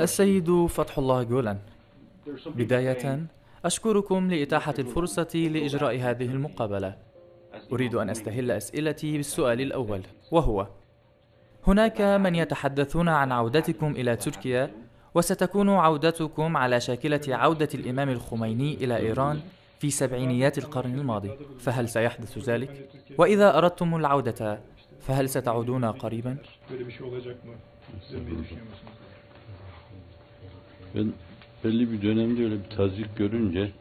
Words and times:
السيد 0.00 0.66
فتح 0.66 0.98
الله 0.98 1.22
جولان. 1.22 1.58
بداية 2.46 3.26
أشكركم 3.64 4.30
لإتاحة 4.30 4.74
الفرصة 4.78 5.28
لإجراء 5.34 6.00
هذه 6.00 6.24
المقابلة. 6.24 6.96
أريد 7.72 7.94
أن 7.94 8.10
أستهل 8.10 8.50
أسئلتي 8.50 9.16
بالسؤال 9.16 9.60
الأول 9.60 10.02
وهو 10.30 10.66
هناك 11.66 12.00
من 12.00 12.34
يتحدثون 12.34 13.08
عن 13.08 13.32
عودتكم 13.32 13.90
إلى 13.90 14.16
تركيا 14.16 14.70
وستكون 15.14 15.70
عودتكم 15.70 16.56
على 16.56 16.80
شاكلة 16.80 17.20
عودة 17.28 17.68
الإمام 17.74 18.08
الخميني 18.08 18.74
إلى 18.74 18.96
إيران 18.96 19.40
في 19.81 19.89
سبعينيات 19.89 20.57
القرن 20.57 20.93
الماضي 20.99 21.31
فهل 21.59 21.89
سيحدث 21.89 22.49
ذلك؟ 22.49 22.89
وإذا 23.17 23.57
أردتم 23.57 23.95
العودة 23.95 24.59
فهل 25.01 25.29
ستعودون 25.29 25.85
قريبا؟ 25.85 26.37
Ben 30.95 31.13
belli 31.63 31.91
bir 31.91 32.01
dönemde 32.01 32.43
öyle 32.43 32.55
bir 32.63 32.69
tazik 32.75 33.17
görünce 33.17 33.71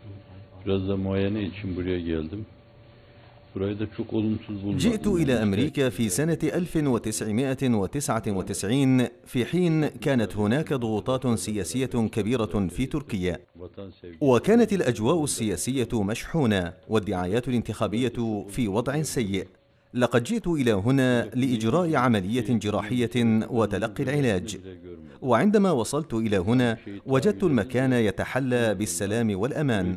biraz 0.66 0.88
da 0.88 0.96
muayene 0.96 1.42
için 1.42 1.76
buraya 1.76 2.00
geldim. 2.00 2.46
جئت 4.77 5.07
إلى 5.07 5.43
أمريكا 5.43 5.89
في 5.89 6.09
سنة 6.09 6.37
1999 6.43 9.07
في 9.25 9.45
حين 9.45 9.87
كانت 9.87 10.37
هناك 10.37 10.73
ضغوطات 10.73 11.39
سياسية 11.39 11.85
كبيرة 11.85 12.67
في 12.67 12.85
تركيا. 12.85 13.39
وكانت 14.21 14.73
الأجواء 14.73 15.23
السياسية 15.23 15.87
مشحونة 15.93 16.73
والدعايات 16.89 17.47
الانتخابية 17.47 18.45
في 18.49 18.67
وضع 18.67 19.01
سيء. 19.01 19.47
لقد 19.93 20.23
جئت 20.23 20.47
إلى 20.47 20.71
هنا 20.71 21.29
لإجراء 21.35 21.95
عملية 21.95 22.45
جراحية 22.49 23.45
وتلقي 23.49 24.03
العلاج. 24.03 24.57
وعندما 25.21 25.71
وصلت 25.71 26.13
إلى 26.13 26.37
هنا 26.37 26.77
وجدت 27.05 27.43
المكان 27.43 27.93
يتحلى 27.93 28.75
بالسلام 28.75 29.39
والأمان. 29.39 29.95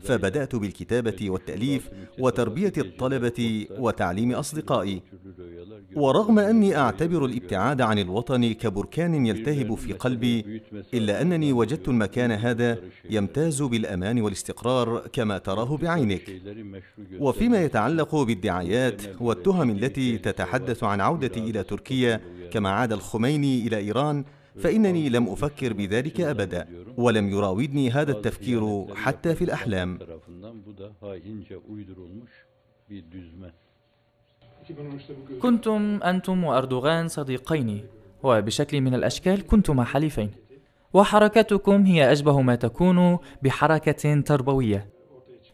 فبدأت 0.00 0.56
بالكتابة 0.56 1.30
والتأليف 1.30 1.90
وتربية 2.18 2.72
الطلبة 2.78 3.66
وتعليم 3.78 4.32
أصدقائي. 4.32 5.02
ورغم 5.96 6.38
أني 6.38 6.76
أعتبر 6.76 7.24
الابتعاد 7.24 7.80
عن 7.80 7.98
الوطن 7.98 8.52
كبركان 8.52 9.26
يلتهب 9.26 9.74
في 9.74 9.92
قلبي 9.92 10.62
إلا 10.94 11.22
أنني 11.22 11.52
وجدت 11.52 11.88
المكان 11.88 12.30
هذا 12.32 12.78
يمتاز 13.10 13.62
بالأمان 13.62 14.20
والاستقرار 14.20 15.08
كما 15.12 15.38
تراه 15.38 15.76
بعينك. 15.76 16.42
وفيما 17.18 17.62
يتعلق 17.64 18.14
بالدعايات 18.16 19.02
والتهم 19.20 19.70
التي 19.70 20.18
تتحدث 20.18 20.84
عن 20.84 21.00
عودتي 21.00 21.40
إلى 21.40 21.62
تركيا 21.62 22.20
كما 22.50 22.70
عاد 22.70 22.92
الخميني 22.92 23.66
إلى 23.66 23.76
إيران 23.78 24.24
فإنني 24.58 25.08
لم 25.08 25.28
أفكر 25.28 25.72
بذلك 25.72 26.20
أبدا 26.20 26.68
ولم 26.96 27.28
يراودني 27.28 27.90
هذا 27.90 28.12
التفكير 28.12 28.94
حتى 28.94 29.34
في 29.34 29.44
الأحلام. 29.44 29.98
كنتم 35.42 36.00
أنتم 36.02 36.44
وأردوغان 36.44 37.08
صديقين 37.08 37.84
وبشكل 38.22 38.80
من 38.80 38.94
الأشكال 38.94 39.46
كنتما 39.46 39.84
حليفين 39.84 40.30
وحركتكم 40.92 41.84
هي 41.84 42.12
أشبه 42.12 42.40
ما 42.40 42.54
تكون 42.54 43.18
بحركة 43.42 44.20
تربوية 44.20 44.86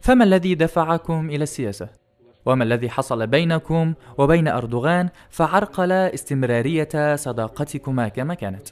فما 0.01 0.23
الذي 0.23 0.55
دفعكم 0.55 1.29
إلى 1.29 1.43
السياسة؟ 1.43 1.89
وما 2.45 2.63
الذي 2.63 2.89
حصل 2.89 3.27
بينكم 3.27 3.93
وبين 4.17 4.47
أردوغان 4.47 5.09
فعرقل 5.29 5.91
استمرارية 5.91 7.15
صداقتكما 7.15 8.07
كما 8.07 8.33
كانت؟ 8.33 8.67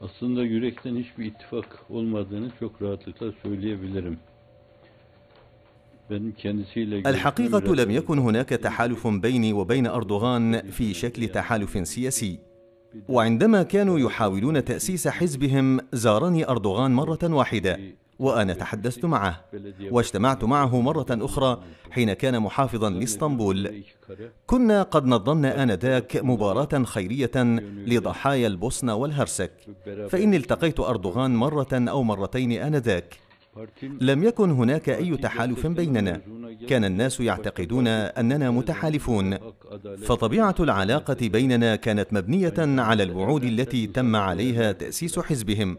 aslında 0.00 0.42
yürekten 0.42 0.96
hiçbir 0.96 1.24
ittifak 1.24 1.78
olmadığını 1.90 2.50
çok 2.60 2.82
rahatlıkla 2.82 3.32
söyleyebilirim. 3.42 4.18
الحقيقة 7.06 7.74
لم 7.74 7.90
يكن 7.90 8.18
هناك 8.18 8.48
تحالف 8.48 9.06
بيني 9.06 9.52
وبين 9.52 9.86
أردوغان 9.86 10.70
في 10.70 10.94
شكل 10.94 11.28
تحالف 11.28 11.88
سياسي. 11.88 12.38
وعندما 13.08 13.62
كانوا 13.62 13.98
يحاولون 13.98 14.64
تأسيس 14.64 15.08
حزبهم 15.08 15.80
زارني 15.92 16.48
أردوغان 16.48 16.90
مرة 16.90 17.18
واحدة 17.22 17.80
وأنا 18.18 18.54
تحدثت 18.54 19.04
معه 19.04 19.44
واجتمعت 19.90 20.44
معه 20.44 20.80
مرة 20.80 21.06
أخرى 21.10 21.62
حين 21.90 22.12
كان 22.12 22.40
محافظا 22.40 22.90
لإسطنبول. 22.90 23.82
كنا 24.46 24.82
قد 24.82 25.06
نظمنا 25.06 25.62
آنذاك 25.62 26.16
مباراة 26.16 26.84
خيرية 26.84 27.30
لضحايا 27.86 28.46
البوسنة 28.46 28.94
والهرسك 28.94 29.52
فإني 30.08 30.36
التقيت 30.36 30.80
أردوغان 30.80 31.36
مرة 31.36 31.68
أو 31.72 32.02
مرتين 32.02 32.52
آنذاك. 32.52 33.25
لم 34.00 34.24
يكن 34.24 34.50
هناك 34.50 34.88
أي 34.88 35.16
تحالف 35.16 35.66
بيننا. 35.66 36.20
كان 36.68 36.84
الناس 36.84 37.20
يعتقدون 37.20 37.86
أننا 37.86 38.50
متحالفون. 38.50 39.38
فطبيعة 40.02 40.54
العلاقة 40.60 41.16
بيننا 41.28 41.76
كانت 41.76 42.12
مبنية 42.12 42.54
على 42.58 43.02
الوعود 43.02 43.44
التي 43.44 43.86
تم 43.86 44.16
عليها 44.16 44.72
تأسيس 44.72 45.18
حزبهم. 45.18 45.78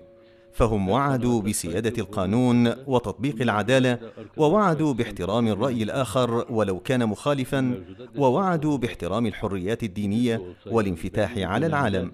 فهم 0.53 0.89
وعدوا 0.89 1.41
بسيادة 1.41 1.93
القانون 1.97 2.67
وتطبيق 2.87 3.41
العدالة 3.41 3.99
ووعدوا 4.37 4.93
باحترام 4.93 5.47
الرأي 5.47 5.83
الآخر 5.83 6.45
ولو 6.49 6.79
كان 6.79 7.05
مخالفا 7.05 7.83
ووعدوا 8.17 8.77
باحترام 8.77 9.25
الحريات 9.25 9.83
الدينية 9.83 10.41
والانفتاح 10.66 11.37
على 11.37 11.66
العالم. 11.66 12.11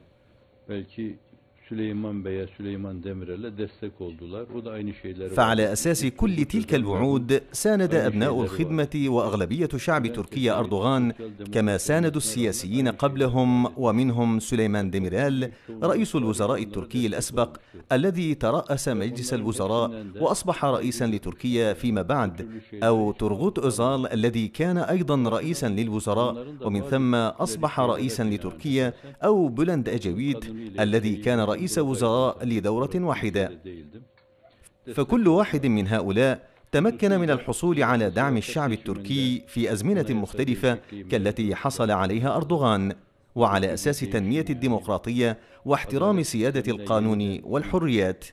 فعلى 5.36 5.74
أساس 5.74 6.06
كل 6.06 6.36
تلك 6.46 6.76
الوعود 6.76 7.42
ساند 7.52 7.96
أبناء 7.96 8.42
الخدمة 8.42 8.90
وأغلبية 9.08 9.70
شعب 9.78 10.08
تركيا 10.14 10.60
أردوغان 10.60 11.12
كما 11.52 11.78
ساندوا 11.78 12.18
السياسيين 12.18 12.88
قبلهم 12.88 13.68
ومنهم 13.78 14.40
سليمان 14.40 14.90
ديميرال 14.92 15.52
رئيس 15.84 16.16
الوزراء 16.16 16.64
التركي 16.64 17.06
الأسبق 17.08 17.58
الذي 17.92 18.36
ترأس 18.36 18.88
مجلس 18.90 19.34
الوزراء 19.34 20.06
وأصبح 20.22 20.66
رئيسا 20.66 21.06
لتركيا 21.08 21.74
فيما 21.74 22.02
بعد 22.02 22.50
أو 22.84 23.12
ترغوت 23.12 23.60
أوزال 23.60 24.14
الذي 24.14 24.48
كان 24.48 24.78
أيضا 24.78 25.30
رئيسا 25.30 25.70
للوزراء 25.70 26.48
ومن 26.62 26.82
ثم 26.82 27.16
أصبح 27.16 27.80
رئيسا 27.80 28.24
لتركيا 28.24 28.94
أو 29.24 29.48
بلند 29.48 29.90
أجويد 29.90 30.46
الذي 30.80 31.16
كان 31.16 31.40
رئيس 31.40 31.63
رئيس 31.64 31.78
وزراء 31.80 32.46
لدورة 32.46 32.90
واحدة. 32.96 33.60
فكل 34.96 35.28
واحد 35.28 35.66
من 35.66 35.88
هؤلاء 35.88 36.40
تمكن 36.72 37.20
من 37.20 37.30
الحصول 37.30 37.84
على 37.84 38.10
دعم 38.10 38.38
الشعب 38.38 38.72
التركي 38.72 39.44
في 39.48 39.72
أزمنة 39.72 40.06
مختلفة 40.10 40.80
كالتي 41.12 41.56
حصل 41.56 41.92
عليها 41.92 42.36
أردوغان 42.36 42.94
وعلى 43.36 43.74
أساس 43.74 44.00
تنمية 44.00 44.46
الديمقراطية 44.50 45.38
واحترام 45.66 46.24
سيادة 46.24 46.72
القانون 46.72 47.40
والحريات. 47.44 48.26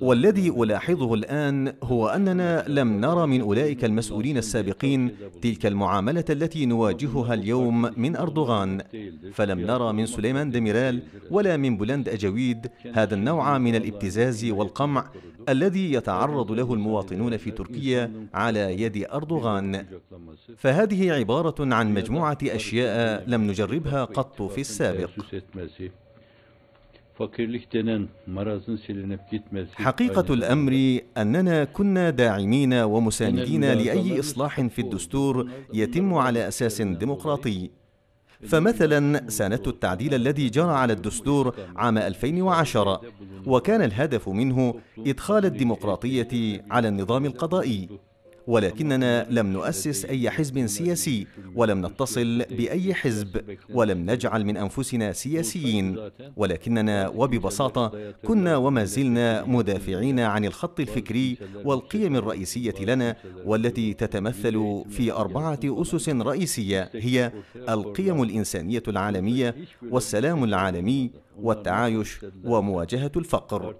والذي 0.00 0.48
ألاحظه 0.50 1.14
الآن 1.14 1.74
هو 1.82 2.08
أننا 2.08 2.64
لم 2.68 3.00
نرى 3.00 3.26
من 3.26 3.40
أولئك 3.40 3.84
المسؤولين 3.84 4.36
السابقين 4.36 5.16
تلك 5.42 5.66
المعاملة 5.66 6.24
التي 6.30 6.66
نواجهها 6.66 7.34
اليوم 7.34 7.90
من 7.96 8.16
أردوغان. 8.16 8.82
فلم 9.32 9.60
نرى 9.60 9.92
من 9.92 10.06
سليمان 10.06 10.50
ديميرال 10.50 11.02
ولا 11.30 11.56
من 11.56 11.76
بولند 11.76 12.08
اجويد 12.08 12.66
هذا 12.94 13.14
النوع 13.14 13.58
من 13.58 13.74
الابتزاز 13.74 14.44
والقمع 14.44 15.10
الذي 15.48 15.92
يتعرض 15.92 16.52
له 16.52 16.74
المواطنون 16.74 17.36
في 17.36 17.50
تركيا 17.50 18.12
على 18.34 18.82
يد 18.82 19.06
أردوغان. 19.12 19.86
فهذه 20.56 21.12
عبارة 21.12 21.74
عن 21.74 21.94
مجموعة 21.94 22.38
أشياء 22.42 23.24
لم 23.26 23.42
نجربها 23.50 24.04
قط 24.04 24.42
في 24.42 24.60
السابق. 24.60 25.10
حقيقة 29.84 30.34
الأمر 30.34 30.98
أننا 31.16 31.64
كنا 31.64 32.10
داعمين 32.10 32.74
ومساندين 32.74 33.64
لأي 33.64 34.20
إصلاح 34.20 34.60
في 34.60 34.78
الدستور 34.80 35.50
يتم 35.74 36.14
على 36.14 36.48
أساس 36.48 36.82
ديمقراطي 36.82 37.70
فمثلا 38.48 39.30
ساندت 39.30 39.68
التعديل 39.68 40.14
الذي 40.14 40.48
جرى 40.48 40.72
على 40.72 40.92
الدستور 40.92 41.54
عام 41.76 41.98
2010 41.98 43.00
وكان 43.46 43.82
الهدف 43.82 44.28
منه 44.28 44.74
إدخال 44.98 45.44
الديمقراطية 45.44 46.64
على 46.70 46.88
النظام 46.88 47.24
القضائي 47.26 47.88
ولكننا 48.48 49.26
لم 49.30 49.46
نؤسس 49.46 50.04
أي 50.04 50.30
حزب 50.30 50.66
سياسي 50.66 51.26
ولم 51.54 51.86
نتصل 51.86 52.42
بأي 52.50 52.94
حزب 52.94 53.42
ولم 53.74 54.10
نجعل 54.10 54.44
من 54.44 54.56
أنفسنا 54.56 55.12
سياسيين. 55.12 56.10
ولكننا 56.36 57.08
وببساطة 57.08 57.92
كنا 58.26 58.56
وما 58.56 58.84
زلنا 58.84 59.44
مدافعين 59.44 60.20
عن 60.20 60.44
الخط 60.44 60.80
الفكري 60.80 61.38
والقيم 61.64 62.16
الرئيسية 62.16 62.74
لنا 62.80 63.16
والتي 63.44 63.94
تتمثل 63.94 64.84
في 64.90 65.12
أربعة 65.12 65.60
أسس 65.64 66.08
رئيسية 66.08 66.90
هي 66.94 67.32
القيم 67.68 68.22
الإنسانية 68.22 68.82
العالمية 68.88 69.54
والسلام 69.90 70.44
العالمي 70.44 71.10
والتعايش 71.38 72.20
ومواجهة 72.44 73.12
الفقر. 73.16 73.74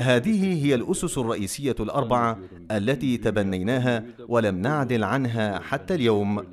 هذه 0.00 0.64
هي 0.64 0.74
الأسس 0.74 1.18
الرئيسية 1.18 1.76
الأربعة 1.80 2.38
التي 2.70 3.16
تبنيناها 3.16 4.04
ولم 4.28 4.58
نعدل 4.62 5.04
عنها 5.04 5.58
حتى 5.58 5.94
اليوم. 5.94 6.44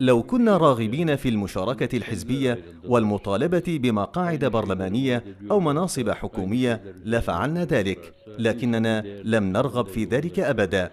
لو 0.00 0.22
كنا 0.22 0.56
راغبين 0.56 1.16
في 1.16 1.28
المشاركة 1.28 1.96
الحزبية 1.96 2.58
والمطالبة 2.84 3.62
بمقاعد 3.68 4.44
برلمانية 4.44 5.24
أو 5.50 5.60
مناصب 5.60 6.10
حكومية 6.10 6.94
لفعلنا 7.04 7.64
ذلك 7.64 8.14
لكننا 8.38 9.00
لم 9.24 9.44
نرغب 9.44 9.86
في 9.86 10.04
ذلك 10.04 10.38
أبدا. 10.40 10.90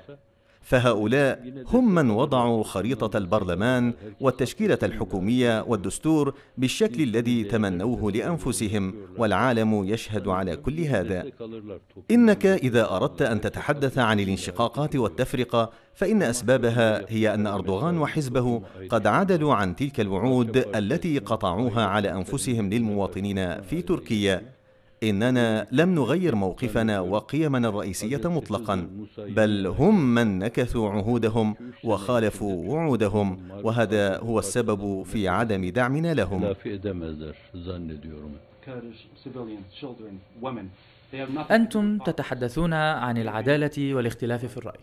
فهؤلاء 0.64 1.64
هم 1.68 1.96
من 1.96 2.10
وضعوا 2.10 2.64
خريطة 2.64 3.18
البرلمان 3.18 3.94
والتشكيلة 4.20 4.78
الحكومية 4.84 5.64
والدستور 5.68 6.34
بالشكل 6.58 7.04
الذي 7.04 7.44
تمنوه 7.44 8.12
لأنفسهم 8.12 8.94
والعالم 9.18 9.84
يشهد 9.86 10.28
على 10.28 10.56
كل 10.56 10.80
هذا. 10.80 11.26
إنك 12.12 12.46
إذا 12.46 12.96
أردت 12.96 13.22
أن 13.22 13.42
تتحدث 13.42 13.98
عن 13.98 14.20
الانشقاقات 14.20 14.96
والتفرقة 14.96 15.70
فإن 15.94 16.24
أسبابها 16.24 17.06
هي 17.10 17.34
أن 17.34 17.48
أردوغان 17.48 17.98
وحزبه 17.98 18.62
قد 18.90 19.08
عدلوا 19.08 19.54
عن 19.54 19.76
تلك 19.76 20.00
الوعود 20.00 20.58
التي 20.76 21.20
قطعوها 21.20 21.86
على 21.86 22.12
أنفسهم 22.12 22.70
للمواطنين 22.70 23.62
في 23.62 23.82
تركيا. 23.82 24.53
إننا 25.10 25.68
لم 25.72 25.96
نغير 25.96 26.36
موقفنا 26.36 27.00
وقيمنا 27.00 27.70
الرئيسية 27.70 28.22
مطلقا 28.26 28.90
بل 29.18 29.68
هم 29.68 30.14
من 30.16 30.40
نكثوا 30.40 30.90
عهودهم 30.90 31.56
وخالفوا 31.84 32.68
وعودهم 32.68 33.52
وهذا 33.64 34.18
هو 34.18 34.40
السبب 34.40 35.04
في 35.04 35.28
عدم 35.28 35.70
دعمنا 35.70 36.14
لهم. 36.14 36.54
أنتم 41.52 41.98
تتحدثون 41.98 42.74
عن 42.74 43.18
العدالة 43.18 43.94
والاختلاف 43.96 44.46
في 44.46 44.58
الرأي. 44.58 44.80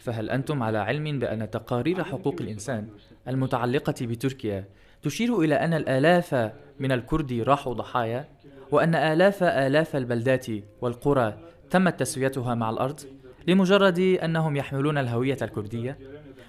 فهل 0.00 0.30
أنتم 0.30 0.62
على 0.62 0.78
علم 0.78 1.18
بأن 1.18 1.50
تقارير 1.50 2.04
حقوق 2.04 2.36
الإنسان 2.40 2.88
المتعلقة 3.28 3.94
بتركيا 4.06 4.64
تشير 5.02 5.40
إلى 5.40 5.54
أن 5.54 5.74
الآلاف 5.74 6.52
من 6.80 6.92
الكرد 6.92 7.32
راحوا 7.32 7.74
ضحايا؟ 7.74 8.28
وأن 8.74 8.94
آلاف 8.94 9.42
آلاف 9.42 9.96
البلدات 9.96 10.46
والقرى 10.80 11.34
تمت 11.70 12.00
تسويتها 12.00 12.54
مع 12.54 12.70
الأرض 12.70 13.00
لمجرد 13.48 13.98
أنهم 13.98 14.56
يحملون 14.56 14.98
الهوية 14.98 15.36
الكردية؟ 15.42 15.98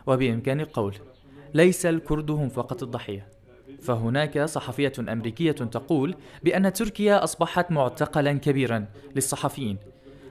وبإمكان 0.08 0.60
القول 0.60 0.96
ليس 1.54 1.86
الكرد 1.86 2.32
هم 2.32 2.50
فقط 2.50 2.84
الضحية. 2.84 3.28
فهناك 3.82 4.40
صحفية 4.40 4.94
أمريكية 5.00 5.52
تقول 5.52 6.16
بأن 6.44 6.74
تركيا 6.74 7.24
أصبحت 7.24 7.72
معتقلا 7.72 8.34
كبيرا 8.34 8.86
للصحفيين. 9.16 9.78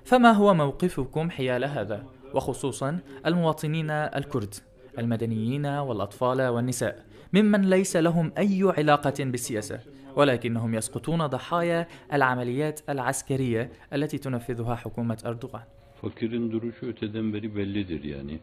فما 0.04 0.32
هو 0.32 0.54
موقفكم 0.54 1.30
حيال 1.30 1.64
هذا؟ 1.64 2.04
وخصوصا 2.34 2.98
المواطنين 3.26 3.90
الكرد 3.90 4.54
المدنيين 4.98 5.66
والأطفال 5.66 6.42
والنساء 6.42 7.04
ممن 7.32 7.70
ليس 7.70 7.96
لهم 7.96 8.32
أي 8.38 8.72
علاقة 8.78 9.14
بالسياسة. 9.24 9.80
ولكنهم 10.16 10.74
يسقطون 10.74 11.26
ضحايا 11.26 11.86
العمليات 12.12 12.80
العسكرية 12.88 13.70
التي 13.92 14.18
تنفذها 14.18 14.74
حكومة 14.74 15.18
أردوغان 15.26 15.64
Fakirin 16.02 16.52
duruşu 16.52 16.86
öteden 16.86 17.34
beri 17.34 17.56
bellidir 17.56 18.04
yani. 18.04 18.38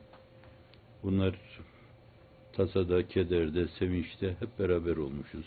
Bunlar 1.03 1.35
tasada, 2.53 3.07
kederde, 3.07 3.67
sevinçte 3.79 4.35
hep 4.39 4.59
beraber 4.59 4.97
olmuşuz. 4.97 5.45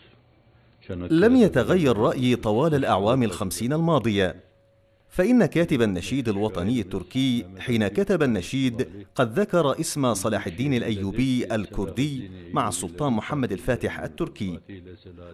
لم 0.91 1.37
يتغير 1.37 1.97
رأيي 1.97 2.37
طوال 2.37 2.75
الأعوام 2.75 3.23
الخمسين 3.23 3.73
الماضية 3.73 4.37
فإن 5.15 5.47
كاتب 5.47 5.83
النشيد 5.83 6.29
الوطني 6.29 6.81
التركي 6.81 7.45
حين 7.59 7.89
كتب 7.89 8.23
النشيد 8.23 8.89
قد 9.15 9.39
ذكر 9.39 9.81
اسم 9.81 10.15
صلاح 10.15 10.47
الدين 10.47 10.75
الأيوبي 10.75 11.55
الكردي 11.55 12.31
مع 12.53 12.69
السلطان 12.69 13.13
محمد 13.13 13.53
الفاتح 13.53 14.01
التركي. 14.01 14.59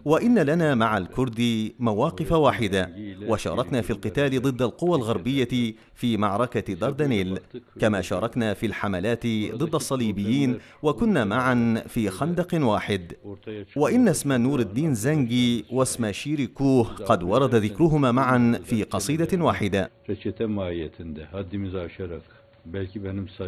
وإن 0.04 0.38
لنا 0.38 0.74
مع 0.74 0.98
الكرد 0.98 1.70
مواقف 1.78 2.32
واحدة 2.32 2.90
وشاركنا 3.26 3.80
في 3.80 3.90
القتال 3.90 4.42
ضد 4.42 4.62
القوى 4.62 4.96
الغربية 4.98 5.74
في 5.94 6.16
معركة 6.16 6.74
دردنيل 6.74 7.38
كما 7.80 8.00
شاركنا 8.00 8.54
في 8.54 8.66
الحملات 8.66 9.26
ضد 9.54 9.74
الصليبيين 9.74 10.58
وكنا 10.82 11.24
معا 11.24 11.82
في 11.88 12.10
خندق 12.10 12.48
واحد. 12.54 13.12
وإن 13.76 14.08
اسم 14.08 14.32
نور 14.32 14.60
الدين 14.60 14.94
زنجي 14.94 15.64
واسم 15.72 16.12
شيري 16.12 16.46
كوه 16.46 16.84
قد 16.84 17.22
ورد 17.22 17.54
ذكرهما 17.54 18.12
معا 18.12 18.60
في 18.64 18.82
قصيدة 18.82 19.44
واحدة. 19.44 19.69
واحدة 19.74 19.90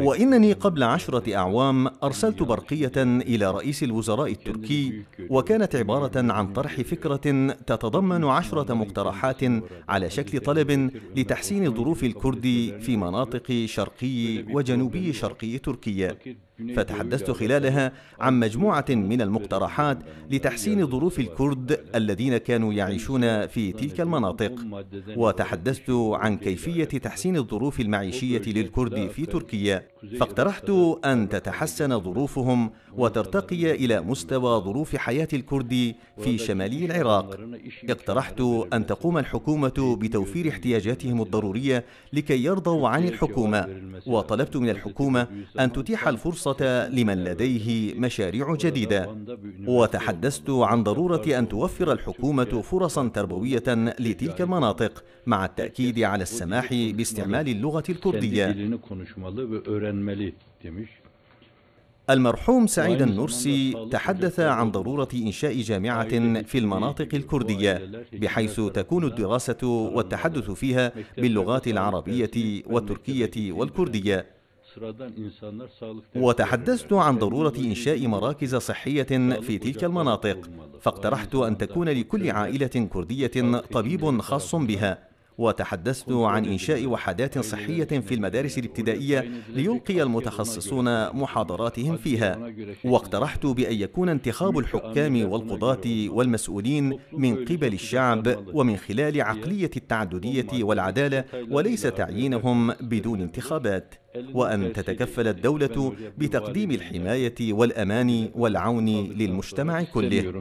وإنني 0.09 0.53
قبل 0.53 0.83
عشرة 0.83 1.35
أعوام 1.37 1.89
أرسلت 2.03 2.43
برقية 2.43 2.93
إلى 2.97 3.51
رئيس 3.51 3.83
الوزراء 3.83 4.31
التركي 4.33 5.03
وكانت 5.31 5.77
عبارة 5.77 6.33
عن 6.33 6.53
طرح 6.53 6.81
فكرة 6.81 7.47
تتضمن 7.67 8.25
عشرة 8.25 8.75
مقترحات 8.75 9.41
على 9.89 10.11
شكل 10.11 10.41
طلب 10.41 10.91
لتحسين 11.17 11.75
ظروف 11.75 12.05
الكرد 12.05 12.43
في 12.81 12.97
مناطق 12.97 13.65
شرقي 13.67 14.45
وجنوبي 14.55 15.13
شرقي 15.13 15.59
تركيا. 15.59 16.17
فتحدثت 16.77 17.31
خلالها 17.31 17.93
عن 18.21 18.41
مجموعة 18.41 18.85
من 18.89 19.23
المقترحات 19.23 19.99
لتحسين 20.31 20.87
ظروف 20.87 21.21
الكرد 21.21 21.81
الذين 21.95 22.37
كانوا 22.37 22.73
يعيشون 22.73 23.47
في 23.47 23.73
تلك 23.73 24.01
المناطق. 24.01 24.53
وتحدثت 25.17 25.91
عن 25.91 26.37
كيفية 26.37 26.85
تحسين 26.85 27.37
الظروف 27.37 27.81
المعيشية 27.81 28.43
للكرد 28.47 29.09
في 29.09 29.27
تركيا. 29.27 29.87
فاقترحت 30.21 30.71
أن 31.05 31.29
تتحسن 31.29 32.01
ظروفهم 32.01 32.71
وترتقي 32.93 33.71
إلى 33.75 34.01
مستوى 34.01 34.61
ظروف 34.61 34.97
حياة 34.97 35.29
الكرد 35.33 35.95
في 36.25 36.39
شمالي 36.39 36.85
العراق. 36.85 37.41
اقترحت 37.89 38.41
أن 38.73 38.87
تقوم 38.87 39.19
الحكومة 39.19 39.97
بتوفير 40.01 40.49
احتياجاتهم 40.49 41.23
الضرورية 41.23 41.85
لكي 42.13 42.45
يرضوا 42.45 42.89
عن 42.89 43.09
الحكومة. 43.09 43.69
وطلبت 44.07 44.57
من 44.57 44.71
الحكومة 44.71 45.27
أن 45.61 45.73
تتيح 45.73 46.09
الفرصة 46.09 46.42
لمن 46.93 47.25
لديه 47.25 47.95
مشاريع 47.95 48.55
جديدة. 48.55 49.17
وتحدثت 49.67 50.51
عن 50.51 50.83
ضرورة 50.83 51.39
أن 51.39 51.49
توفر 51.49 51.93
الحكومة 51.93 52.45
فرصا 52.45 53.09
تربوية 53.09 53.63
لتلك 54.01 54.41
المناطق 54.41 55.05
مع 55.27 55.45
التأكيد 55.45 55.99
على 55.99 56.23
السماح 56.23 56.75
باستعمال 56.75 57.49
اللغة 57.49 57.85
الكردية. 57.89 58.57
المرحوم 62.11 62.67
سعيد 62.67 63.03
النرسي 63.03 63.89
تحدث 63.91 64.41
عن 64.41 64.71
ضرورة 64.71 65.09
إنشاء 65.15 65.61
جامعة 65.61 66.43
في 66.43 66.59
المناطق 66.59 67.09
الكردية 67.15 68.05
بحيث 68.13 68.61
تكون 68.61 69.05
الدراسة 69.05 69.67
والتحدث 69.67 70.51
فيها 70.51 70.93
باللغات 71.17 71.69
العربية 71.69 72.63
والتركية 72.67 73.53
والكردية. 73.53 74.42
وتحدثت 76.17 76.93
عن 76.93 77.19
ضرورة 77.19 77.55
إنشاء 77.59 78.07
مراكز 78.07 78.57
صحية 78.57 79.03
في 79.41 79.59
تلك 79.59 79.85
المناطق 79.85 80.51
فاقترحت 80.81 81.35
أن 81.35 81.59
تكون 81.59 81.89
لكل 81.89 82.31
عائلة 82.31 82.67
كردية 82.93 83.61
طبيب 83.73 84.21
خاص 84.21 84.55
بها. 84.55 85.12
وتحدثت 85.39 86.13
عن 86.13 86.45
إنشاء 86.45 86.87
وحدات 86.87 87.39
صحية 87.39 87.85
في 87.85 88.15
المدارس 88.15 88.59
الابتدائية 88.59 89.25
ليلقي 89.49 90.03
المتخصصون 90.03 91.17
محاضراتهم 91.17 91.97
فيها 91.97 92.53
واقترحت 92.85 93.47
بأن 93.47 93.75
يكون 93.75 94.09
انتخاب 94.09 94.59
الحكام 94.59 95.31
والقضاة 95.33 96.09
والمسؤولين 96.09 96.99
من 97.13 97.45
قبل 97.45 97.73
الشعب 97.73 98.45
ومن 98.55 98.77
خلال 98.77 99.23
عقلية 99.23 99.71
التعددية 99.77 100.65
والعدالة 100.65 101.25
وليس 101.51 101.83
تعيينهم 101.83 102.73
بدون 102.73 103.21
انتخابات 103.21 103.95
وأن 104.35 104.73
تتكفل 104.73 105.29
الدولة 105.29 105.93
بتقديم 106.19 106.71
الحماية 106.71 107.53
والأمان 107.53 108.29
والعون 108.35 108.89
للمجتمع 108.89 109.83
كله 109.83 110.33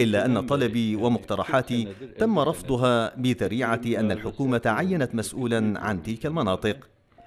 إلا 0.00 0.26
أن 0.26 0.46
طلبي 0.46 0.96
ومقترحاتي 0.96 1.88
تم 2.18 2.38
رفضها 2.38 3.16
بذريعة 3.16 3.80
أن 3.86 4.12
الحكومة 4.12 4.62
عينت 4.66 5.14
مسؤولا 5.14 5.80
عن 5.80 6.02
تلك 6.02 6.26
المناطق. 6.26 6.76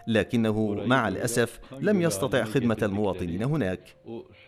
لكنه 0.08 0.74
مع 0.86 1.08
الأسف 1.08 1.60
لم 1.80 2.02
يستطع 2.02 2.44
خدمة 2.44 2.78
المواطنين 2.84 3.44
هناك. 3.44 3.96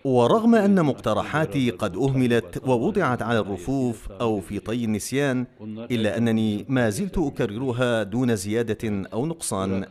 ورغم 0.04 0.56
أن 0.56 0.86
مقترحاتي 0.86 1.70
قد 1.70 1.98
أهملت 1.98 2.62
ووضعت 2.68 3.22
على 3.22 3.40
الرفوف 3.40 4.12
أو 4.12 4.40
في 4.40 4.60
طي 4.60 4.86
النسيان 4.86 5.46
إلا 5.92 6.18
أنني 6.18 6.66
ما 6.70 6.90
زلت 6.90 7.18
أكررها 7.18 8.04
دون 8.04 8.36
زيادة 8.36 9.08
أو 9.14 9.26
نقصان. 9.26 9.86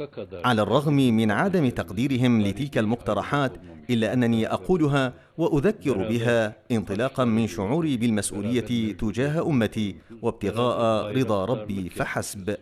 على 0.44 0.62
الرغم 0.62 0.94
من 0.94 1.30
عدم 1.30 1.68
تقديرهم 1.68 2.42
لتلك 2.42 2.78
المقترحات 2.78 3.52
إلا 3.90 4.12
أنني 4.12 4.46
أقولها 4.46 5.12
وأذكر 5.38 6.08
بها 6.08 6.56
انطلاقا 6.72 7.24
من 7.24 7.46
شعوري 7.46 7.96
بالمسؤولية 7.96 8.92
تجاه 8.92 9.46
أمتي 9.46 9.96
وابتغاء 10.22 11.16
رضا 11.16 11.44
ربي 11.44 11.90
فحسب. 11.90 12.56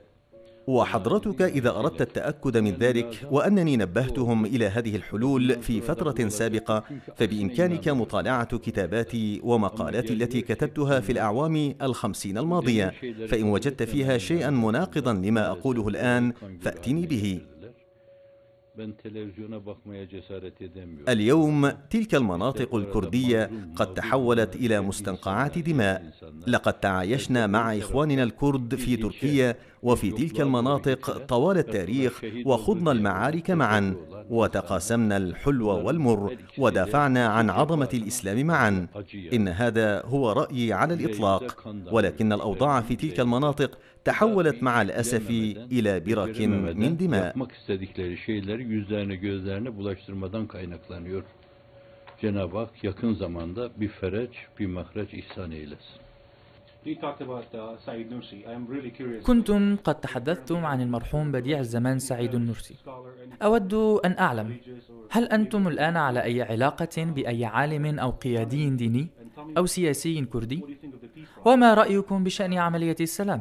وحضرتك 0.66 1.42
إذا 1.42 1.70
أردت 1.70 2.02
التأكد 2.02 2.56
من 2.58 2.70
ذلك 2.70 3.20
وأنني 3.30 3.76
نبهتهم 3.76 4.44
إلى 4.44 4.66
هذه 4.66 4.96
الحلول 4.96 5.62
في 5.62 5.80
فترة 5.80 6.28
سابقة 6.28 6.84
فبإمكانك 7.16 7.88
مطالعة 7.88 8.58
كتاباتي 8.58 9.40
ومقالاتي 9.44 10.12
التي 10.12 10.40
كتبتها 10.40 11.00
في 11.00 11.12
الأعوام 11.12 11.74
الخمسين 11.82 12.38
الماضية 12.38 12.94
فإن 13.28 13.44
وجدت 13.44 13.82
فيها 13.82 14.18
شيئا 14.18 14.50
مناقضا 14.50 15.12
لما 15.12 15.50
أقوله 15.50 15.88
الآن 15.88 16.32
فأتني 16.60 17.06
به. 17.06 17.40
اليوم 21.08 21.68
تلك 21.90 22.14
المناطق 22.14 22.74
الكردية 22.74 23.50
قد 23.76 23.94
تحولت 23.94 24.56
إلى 24.56 24.80
مستنقعات 24.80 25.58
دماء. 25.58 26.12
لقد 26.46 26.72
تعايشنا 26.72 27.46
مع 27.46 27.78
إخواننا 27.78 28.22
الكرد 28.22 28.74
في 28.74 28.96
تركيا 28.96 29.56
وفي 29.82 30.10
تلك 30.10 30.40
المناطق 30.40 31.18
طوال 31.18 31.58
التاريخ 31.58 32.24
وخضنا 32.46 32.92
المعارك 32.92 33.50
معا 33.50 33.96
وتقاسمنا 34.30 35.16
الحلو 35.16 35.68
والمر 35.68 36.36
ودافعنا 36.58 37.26
عن 37.26 37.50
عظمة 37.50 37.88
الإسلام 37.94 38.46
معا. 38.46 38.86
إن 39.32 39.48
هذا 39.48 40.02
هو 40.06 40.32
رأيي 40.32 40.72
على 40.72 40.94
الإطلاق. 40.94 41.74
ولكن 41.92 42.32
الأوضاع 42.32 42.80
في 42.80 42.96
تلك 42.96 43.20
المناطق 43.20 43.78
تحولت 44.04 44.62
مع 44.62 44.82
الأسف 44.82 45.30
إلى 45.72 46.00
برك 46.00 46.40
من 46.80 46.96
دماء 46.96 47.36
Cenab-ı 52.20 52.58
Hak 52.58 52.84
yakın 52.84 53.14
zamanda 53.14 53.70
bir 53.80 53.88
fereç, 53.88 54.30
bir 54.58 54.66
mahreç 54.66 55.14
ihsan 55.14 55.50
eylesin. 55.50 56.00
كنتم 59.28 59.62
قد 59.86 59.96
تحدثتم 60.06 60.60
عن 60.70 60.78
المرحوم 60.86 61.26
بديع 61.32 61.58
الزمان 61.66 61.98
سعيد 61.98 62.34
النرسي 62.40 62.76
أود 63.42 63.74
أن 64.06 64.12
أعلم 64.26 64.48
هل 65.14 65.24
أنتم 65.36 65.62
الآن 65.68 65.96
على 65.96 66.20
أي 66.22 66.42
علاقة 66.42 66.96
بأي 67.16 67.44
عالم 67.44 67.84
أو 67.98 68.10
قيادي 68.10 68.70
ديني 68.70 69.04
أو 69.58 69.66
سياسي 69.66 70.24
كردي؟ 70.24 70.60
وما 71.44 71.74
رأيكم 71.74 72.24
بشأن 72.24 72.52
عملية 72.54 73.00
السلام؟ 73.00 73.40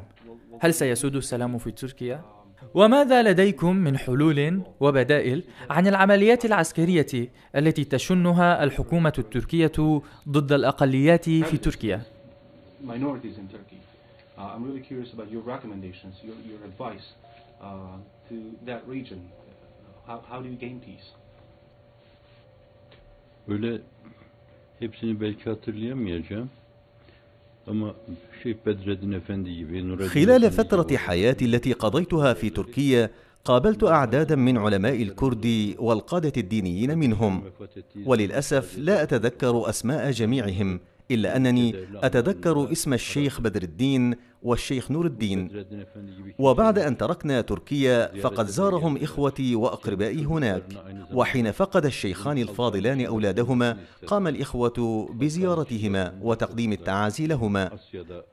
هل 0.60 0.74
سيسود 0.74 1.16
السلام 1.16 1.58
في 1.58 1.72
تركيا؟ 1.72 2.22
وماذا 2.74 3.24
لديكم 3.24 3.76
من 3.76 3.98
حلول 3.98 4.62
وبدائل 4.80 5.44
عن 5.70 5.88
العمليات 5.88 6.46
العسكرية 6.46 7.32
التي 7.56 7.84
تشنها 7.84 8.64
الحكومة 8.64 9.14
التركية 9.18 10.02
ضد 10.30 10.52
الأقليات 10.52 11.30
في 11.30 11.58
تركيا؟ 11.58 12.02
خلال 30.08 30.52
فترة 30.52 30.98
حياتي 30.98 31.46
التي 31.46 31.74
قضيتها 31.74 32.34
في 32.34 32.50
تركيا 32.50 33.10
قابلت 33.46 33.84
أعدادا 33.84 34.36
من 34.36 34.58
علماء 34.58 35.02
الكرد 35.02 35.76
والقادة 35.80 36.34
الدينيين 36.38 36.98
منهم. 36.98 37.44
وللأسف 38.06 38.78
لا 38.78 39.04
أتذكر 39.04 39.70
أسماء 39.70 40.12
جميعهم. 40.12 40.80
إلا 41.12 41.36
أنني 41.36 41.76
أتذكر 41.96 42.72
اسم 42.72 42.94
الشيخ 42.94 43.42
بدر 43.42 43.64
الدين 43.64 44.16
والشيخ 44.44 44.92
نور 44.92 45.06
الدين. 45.06 45.66
وبعد 46.40 46.80
أن 46.80 46.98
تركنا 46.98 47.42
تركيا 47.42 48.22
فقد 48.22 48.48
زارهم 48.48 48.98
إخوتي 48.98 49.56
وأقربائي 49.56 50.26
هناك. 50.26 50.64
وحين 51.14 51.52
فقد 51.52 51.86
الشيخان 51.86 52.38
الفاضلان 52.38 53.06
أولادهما 53.06 53.78
قام 54.08 54.28
الإخوة 54.28 55.10
بزيارتهما 55.14 56.20
وتقديم 56.22 56.72
التعازي 56.72 57.28
لهما 57.28 57.72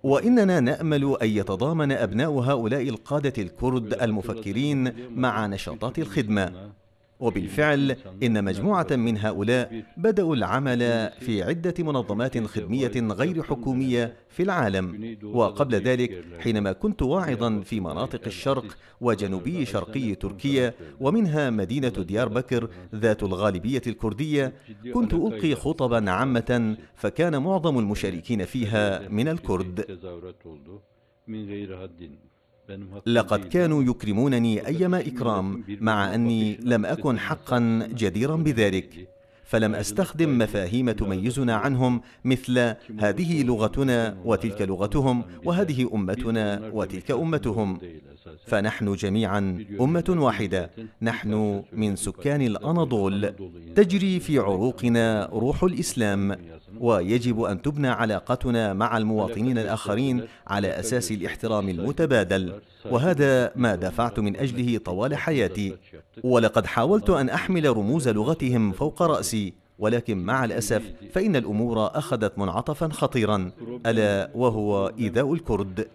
وإننا 0.03 0.61
نأمل 0.61 1.17
أن 1.23 1.29
يتضامن 1.29 1.93
أبناء 1.93 2.31
هؤلاء 2.31 2.89
القادة 2.89 3.43
الكرد 3.43 3.95
المفكرين 4.03 4.93
مع 5.17 5.47
نشاطات 5.47 5.99
الخدمة. 5.99 6.53
وبالفعل 7.21 7.97
إن 8.23 8.45
مجموعة 8.45 8.87
من 8.91 9.19
هؤلاء 9.19 9.83
بدأوا 9.97 10.37
العمل 10.37 11.11
في 11.21 11.43
عدة 11.43 11.75
منظمات 11.79 12.39
خدمية 12.47 12.93
غير 12.97 13.43
حكومية 13.43 14.17
في 14.29 14.43
العالم. 14.43 15.17
وقبل 15.25 15.75
ذلك 15.75 16.25
حينما 16.39 16.73
كنت 16.73 17.03
واعظا 17.03 17.61
في 17.61 17.81
مناطق 17.81 18.21
الشرق 18.27 18.77
وجنوبي 19.01 19.65
شرقي 19.67 20.15
تركيا 20.15 20.75
ومنها 21.01 21.51
مدينة 21.51 21.89
ديار 21.89 22.29
بكر 22.29 22.71
ذات 22.95 23.23
الغالبية 23.23 23.83
الكردية 23.87 24.53
كنت 24.95 25.15
ألقي 25.15 25.55
خطبا 25.55 26.11
عامة 26.11 26.77
فكان 26.95 27.43
معظم 27.43 27.79
المشاركين 27.79 28.45
فيها 28.45 29.09
من 29.09 29.29
الكرد. 29.29 29.81
لقد 33.07 33.45
كانوا 33.45 33.83
يكرمونني 33.83 34.67
أيما 34.67 35.01
إكرام 35.01 35.65
مع 35.81 36.15
أني 36.15 36.59
لم 36.63 36.87
أكن 36.87 37.19
حقا 37.19 37.89
جديرا 37.95 38.37
بذلك. 38.37 39.09
فلم 39.45 39.75
أستخدم 39.75 40.39
مفاهيم 40.39 40.91
تميزنا 40.91 41.55
عنهم 41.55 42.01
مثل 42.25 42.75
هذه 42.99 43.43
لغتنا 43.43 44.17
وتلك 44.25 44.63
لغتهم 44.63 45.23
وهذه 45.45 45.91
أمتنا 45.95 46.71
وتلك 46.73 47.11
أمتهم. 47.11 47.79
فنحن 48.47 48.95
جميعا 48.95 49.65
أمة 49.81 50.05
واحدة. 50.09 50.71
نحن 51.03 51.63
من 51.73 51.97
سكان 51.97 52.43
الأناضول. 52.43 53.35
تجري 53.77 54.21
في 54.21 54.39
عروقنا 54.39 55.29
روح 55.33 55.65
الإسلام. 55.65 56.37
ويجب 56.81 57.43
أن 57.43 57.63
تبنى 57.63 57.89
علاقتنا 57.89 58.73
مع 58.73 58.97
المواطنين 58.97 59.59
الآخرين 59.59 60.23
على 60.47 60.69
أساس 60.69 61.13
الاحترام 61.13 61.69
المتبادل. 61.69 62.53
وهذا 62.91 63.53
ما 63.57 63.75
دافعت 63.75 64.21
من 64.21 64.37
أجله 64.37 64.79
طوال 64.79 65.15
حياتي. 65.15 65.77
ولقد 66.25 66.67
حاولت 66.67 67.11
أن 67.11 67.29
أحمل 67.29 67.77
رموز 67.77 68.09
لغتهم 68.09 68.73
فوق 68.73 69.03
رأسي. 69.03 69.53
ولكن 69.79 70.19
مع 70.19 70.45
الأسف 70.45 70.83
فإن 71.13 71.37
الأمور 71.37 71.87
أخذت 71.87 72.39
منعطفا 72.39 72.89
خطيرا. 72.89 73.51
ألا 73.87 74.31
وهو 74.35 74.93
إيذاء 74.99 75.35
الكرد. 75.35 75.87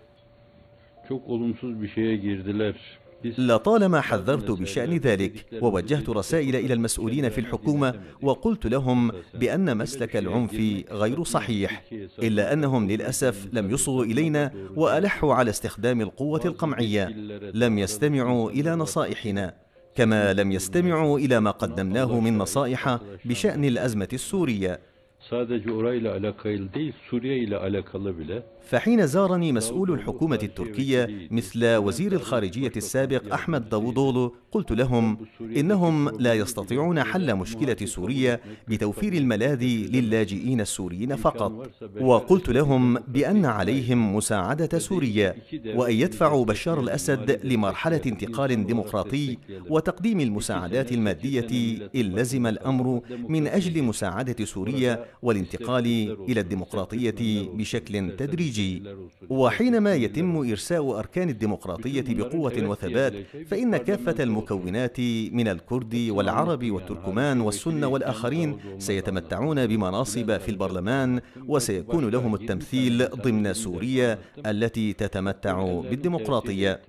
Çok 1.09 1.29
olumsuz 1.29 1.81
bir 1.81 1.87
şeye 1.87 2.15
girdiler. 2.17 2.75
لطالما 3.23 4.01
حذرت 4.01 4.51
بشأن 4.51 4.97
ذلك 4.97 5.45
ووجهت 5.61 6.09
رسائل 6.09 6.55
إلى 6.55 6.73
المسؤولين 6.73 7.29
في 7.29 7.41
الحكومة 7.41 7.93
وقلت 8.21 8.65
لهم 8.65 9.11
بأن 9.33 9.77
مسلك 9.77 10.17
العنف 10.17 10.83
غير 10.91 11.23
صحيح 11.23 11.83
إلا 12.19 12.53
أنهم 12.53 12.91
للأسف 12.91 13.47
لم 13.53 13.71
يصغوا 13.71 14.03
إلينا 14.03 14.51
وألحوا 14.75 15.33
على 15.33 15.49
استخدام 15.49 16.01
القوة 16.01 16.41
القمعية. 16.45 17.07
لم 17.53 17.79
يستمعوا 17.79 18.51
إلى 18.51 18.75
نصائحنا 18.75 19.53
كما 19.95 20.33
لم 20.33 20.51
يستمعوا 20.51 21.19
إلى 21.19 21.39
ما 21.39 21.51
قدمناه 21.51 22.19
من 22.19 22.37
نصائح 22.37 22.99
بشأن 23.25 23.65
الأزمة 23.65 24.07
السورية. 24.13 24.90
فحين 28.61 29.07
زارني 29.07 29.51
مسؤول 29.51 29.91
الحكومة 29.91 30.39
التركية 30.43 31.09
مثل 31.31 31.75
وزير 31.75 32.11
الخارجية 32.13 32.71
السابق 32.77 33.33
أحمد 33.33 33.69
داوودولو 33.69 34.35
قلت 34.51 34.71
لهم 34.71 35.17
إنهم 35.57 36.09
لا 36.19 36.33
يستطيعون 36.33 37.03
حل 37.03 37.35
مشكلة 37.35 37.75
سوريا 37.85 38.39
بتوفير 38.67 39.13
الملاذ 39.13 39.63
للاجئين 39.93 40.61
السوريين 40.61 41.15
فقط. 41.15 41.69
وقلت 42.01 42.49
لهم 42.49 42.93
بأن 43.07 43.45
عليهم 43.45 44.15
مساعدة 44.15 44.79
سوريا 44.79 45.35
وأن 45.75 45.93
يدفعوا 45.93 46.45
بشار 46.45 46.79
الأسد 46.79 47.39
لمرحلة 47.43 48.01
انتقال 48.05 48.65
ديمقراطي 48.65 49.37
وتقديم 49.69 50.19
المساعدات 50.19 50.91
المادية 50.91 51.47
إن 51.95 52.01
لزم 52.01 52.47
الأمر 52.47 53.01
من 53.29 53.47
أجل 53.47 53.83
مساعدة 53.83 54.45
سوريا 54.45 55.05
والانتقال 55.21 55.85
إلى 56.29 56.39
الديمقراطية 56.39 57.49
بشكل 57.53 58.15
تدريجي. 58.15 58.83
وحينما 59.29 59.95
يتم 59.95 60.37
إرساء 60.37 60.99
أركان 60.99 61.29
الديمقراطية 61.29 62.05
بقوة 62.09 62.53
وثبات 62.69 63.13
فإن 63.47 63.77
كافة 63.77 64.23
المكونات 64.23 64.99
من 65.31 65.47
الكرد 65.47 66.07
والعرب 66.09 66.71
والتركمان 66.71 67.41
والسنة 67.41 67.87
والآخرين 67.87 68.57
سيتمتعون 68.79 69.67
بمناصب 69.67 70.37
في 70.37 70.49
البرلمان 70.49 71.21
وسيكون 71.47 72.09
لهم 72.09 72.35
التمثيل 72.35 73.07
ضمن 73.07 73.53
سوريا 73.53 74.19
التي 74.45 74.93
تتمتع 74.93 75.81
بالديمقراطية. 75.89 76.81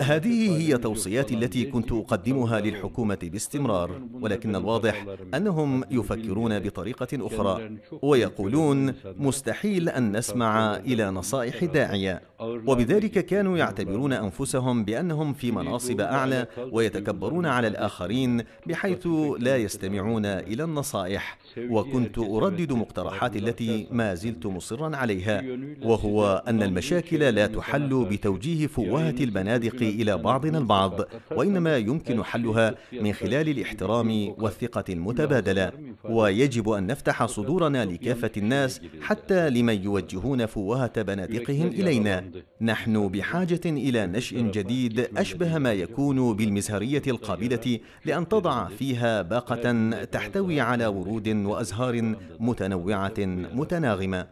هذه 0.00 0.56
هي 0.58 0.78
توصياتي 0.78 1.34
التي 1.34 1.64
كنت 1.64 1.92
أقدمها 1.92 2.60
للحكومة 2.60 3.18
باستمرار 3.22 4.02
ولكن 4.12 4.56
الواضح 4.56 5.06
أنهم 5.34 5.84
يفكرون 5.90 6.58
بطريقة 6.58 7.08
أخرى 7.14 7.70
ويقولون 8.02 8.94
مستحيل 9.18 9.88
أن 9.88 10.16
نسمع 10.16 10.76
إلى 10.76 11.10
نصائح 11.10 11.64
داعية. 11.64 12.22
وبذلك 12.40 13.26
كانوا 13.26 13.58
يعتبرون 13.58 14.12
أنفسهم 14.12 14.84
بأنهم 14.84 15.32
في 15.32 15.52
مناصب 15.52 16.00
أعلى 16.00 16.46
ويتكبرون 16.72 17.46
على 17.46 17.68
الآخرين 17.68 18.42
بحيث 18.66 19.06
لا 19.38 19.56
يستمعون 19.56 20.26
إلى 20.26 20.64
النصائح. 20.64 21.38
وكنت 21.58 22.18
أردد 22.18 22.72
مقترحاتي 22.72 23.38
التي 23.38 23.86
ما 23.90 24.14
زلت 24.14 24.46
مصرا 24.46 24.96
عليها 24.96 25.44
وهو 25.82 26.42
أن 26.48 26.62
المشاكل 26.62 27.18
لا 27.18 27.46
تحل 27.46 28.04
بتوجيه 28.10 28.47
فوهة 28.68 29.14
البنادق 29.20 29.82
إلى 29.82 30.18
بعضنا 30.18 30.58
البعض 30.58 31.00
وإنما 31.30 31.76
يمكن 31.76 32.22
حلها 32.22 32.74
من 32.92 33.12
خلال 33.12 33.48
الاحترام 33.48 34.34
والثقة 34.38 34.84
المتبادلة. 34.88 35.72
ويجب 36.04 36.68
أن 36.68 36.86
نفتح 36.86 37.26
صدورنا 37.26 37.84
لكافة 37.84 38.30
الناس 38.36 38.80
حتى 39.00 39.50
لمن 39.50 39.82
يوجهون 39.82 40.46
فوهة 40.46 41.02
بنادقهم 41.02 41.68
إلينا. 41.68 42.24
نحن 42.60 43.08
بحاجة 43.08 43.64
إلى 43.66 44.06
نشء 44.06 44.40
جديد 44.40 45.00
أشبه 45.16 45.58
ما 45.58 45.72
يكون 45.72 46.36
بالمزهرية 46.36 47.02
القابلة 47.06 47.78
لأن 48.04 48.28
تضع 48.28 48.68
فيها 48.68 49.22
باقة 49.22 49.90
تحتوي 50.04 50.60
على 50.60 50.86
ورود 50.86 51.28
وأزهار 51.28 52.14
متنوعة 52.40 53.18
متناغمة. 53.54 54.26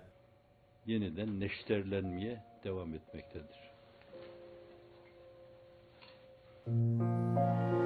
yeniden 0.86 1.40
neşterlenmeye 1.40 2.44
devam 2.64 2.94
etmektedir. 2.94 3.65
Thank 6.66 7.00
you. 7.00 7.85